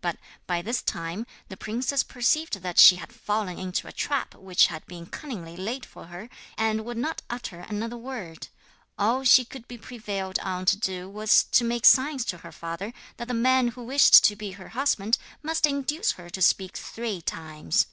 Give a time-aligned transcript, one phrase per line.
[0.00, 0.16] But
[0.46, 4.86] by this time the princess perceived that she had fallen into a trap which had
[4.86, 8.48] been cunningly laid for her, and would not utter another word.
[8.98, 12.94] All she could be prevailed on to do was to make signs to her father
[13.18, 17.20] that the man who wished to be her husband must induce her to speak three
[17.20, 17.84] times.